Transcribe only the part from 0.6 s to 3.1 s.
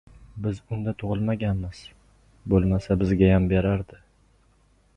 unda tug‘ilmaganmiz, bo‘lmasa,